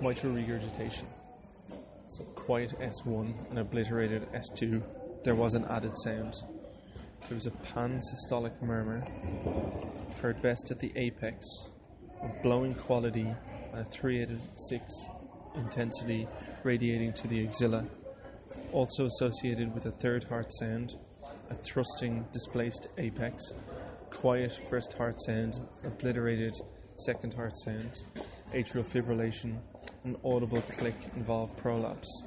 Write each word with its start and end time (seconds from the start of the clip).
mitral 0.00 0.32
regurgitation. 0.32 1.06
So 2.08 2.24
quiet 2.34 2.74
S1 2.80 3.50
and 3.50 3.58
obliterated 3.58 4.26
S2. 4.32 4.82
There 5.24 5.34
was 5.34 5.54
an 5.54 5.64
added 5.66 5.92
sound. 6.04 6.34
There 7.28 7.34
was 7.34 7.46
a 7.46 7.50
pan-systolic 7.50 8.62
murmur, 8.62 9.04
heard 10.22 10.40
best 10.40 10.70
at 10.70 10.78
the 10.78 10.92
apex, 10.96 11.44
a 12.22 12.28
blowing 12.42 12.74
quality 12.74 13.34
and 13.72 13.80
a 13.80 13.84
386 13.84 14.92
intensity 15.56 16.26
radiating 16.62 17.12
to 17.14 17.28
the 17.28 17.44
axilla. 17.44 17.84
Also 18.72 19.06
associated 19.06 19.74
with 19.74 19.86
a 19.86 19.90
third 19.90 20.24
heart 20.24 20.52
sound, 20.52 20.96
a 21.50 21.54
thrusting 21.54 22.26
displaced 22.32 22.88
apex, 22.98 23.42
quiet 24.10 24.52
first 24.70 24.94
heart 24.94 25.20
sound, 25.26 25.66
obliterated 25.84 26.54
second 26.96 27.34
heart 27.34 27.56
sound, 27.64 28.02
atrial 28.52 28.84
fibrillation, 28.84 29.58
an 30.04 30.16
audible 30.24 30.62
click 30.62 30.96
involved 31.16 31.56
prolapse. 31.56 32.24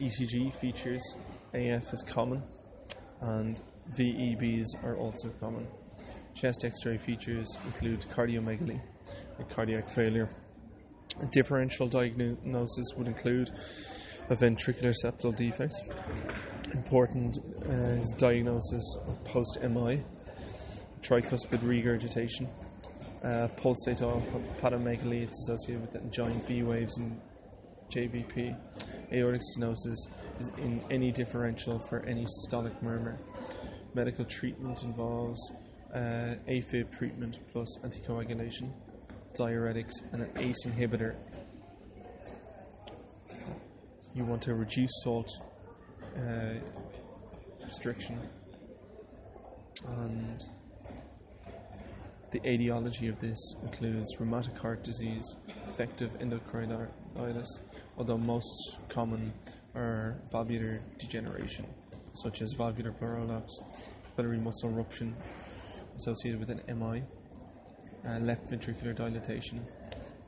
ECG 0.00 0.52
features 0.54 1.02
AF 1.54 1.92
is 1.92 2.02
common 2.02 2.42
and 3.20 3.60
VEBs 3.96 4.66
are 4.82 4.96
also 4.96 5.28
common. 5.40 5.66
Chest 6.34 6.64
x-ray 6.64 6.98
features 6.98 7.56
include 7.66 8.00
cardiomegaly 8.14 8.80
and 9.38 9.48
cardiac 9.48 9.88
failure. 9.88 10.28
A 11.20 11.26
differential 11.26 11.88
diagnosis 11.88 12.94
would 12.96 13.08
include 13.08 13.50
a 14.28 14.34
ventricular 14.34 14.94
septal 15.02 15.34
defect. 15.34 15.74
Important 16.72 17.38
uh, 17.66 17.72
is 17.72 18.14
diagnosis 18.18 18.96
of 19.06 19.24
post-MI, 19.24 20.04
tricuspid 21.00 21.66
regurgitation, 21.66 22.46
uh, 23.24 23.48
pulsatile 23.56 24.22
hepatomegaly. 24.60 25.22
It's 25.22 25.48
associated 25.48 25.80
with 25.80 26.12
giant 26.12 26.46
V 26.46 26.62
waves 26.62 26.96
and 26.98 27.20
JVP. 27.90 28.56
Aortic 29.12 29.40
stenosis 29.56 29.96
is 30.38 30.50
in 30.58 30.80
any 30.90 31.10
differential 31.10 31.78
for 31.78 32.04
any 32.04 32.24
systolic 32.24 32.80
murmur. 32.82 33.18
Medical 33.94 34.24
treatment 34.24 34.82
involves 34.82 35.50
uh, 35.94 36.34
AFib 36.48 36.90
treatment 36.90 37.38
plus 37.52 37.78
anticoagulation, 37.78 38.72
diuretics, 39.38 39.94
and 40.12 40.22
an 40.22 40.30
ACE 40.36 40.66
inhibitor. 40.66 41.16
You 44.14 44.24
want 44.24 44.42
to 44.42 44.54
reduce 44.54 44.90
salt 45.02 45.30
uh, 46.16 46.54
restriction 47.64 48.18
and 49.86 50.44
the 52.30 52.40
etiology 52.46 53.08
of 53.08 53.18
this 53.18 53.38
includes 53.62 54.20
rheumatic 54.20 54.56
heart 54.58 54.82
disease, 54.82 55.36
infective 55.66 56.18
endocarditis, 56.18 57.46
although 57.96 58.18
most 58.18 58.78
common 58.88 59.32
are 59.74 60.20
valvular 60.30 60.80
degeneration, 60.98 61.66
such 62.12 62.42
as 62.42 62.52
valvular 62.52 62.92
prolapse, 62.92 63.60
papillary 64.16 64.42
muscle 64.42 64.70
rupture 64.70 65.08
associated 65.96 66.38
with 66.38 66.50
an 66.50 66.62
MI, 66.78 67.02
uh, 68.06 68.18
left 68.18 68.50
ventricular 68.50 68.94
dilatation, 68.94 69.64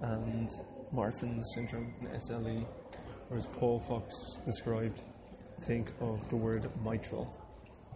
and 0.00 0.48
Marfan 0.94 1.42
syndrome, 1.54 1.92
an 2.00 2.20
SLE, 2.20 2.64
or 3.30 3.36
as 3.36 3.46
Paul 3.46 3.80
Fox 3.80 4.38
described, 4.46 5.02
think 5.62 5.92
of 6.00 6.26
the 6.28 6.36
word 6.36 6.70
mitral, 6.84 7.28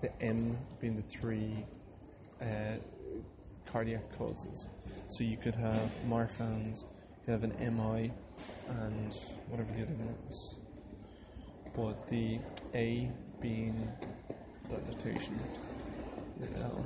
the 0.01 0.11
M 0.23 0.59
being 0.81 0.97
the 0.97 1.03
three 1.03 1.65
uh, 2.41 2.77
cardiac 3.67 4.17
causes. 4.17 4.69
So 5.09 5.25
you 5.25 5.37
could 5.37 5.55
have 5.55 5.91
Marfan's, 6.09 6.85
you 6.85 7.25
could 7.25 7.33
have 7.33 7.45
an 7.45 7.77
MI, 7.77 8.13
and 8.69 9.15
whatever 9.49 9.73
the 9.73 9.83
other 9.83 9.95
one 9.95 10.15
is. 10.29 10.57
But 11.75 12.09
the 12.09 12.39
A 12.75 13.11
being 13.41 13.89
dilatation, 14.69 15.39
the 16.39 16.61
L 16.61 16.85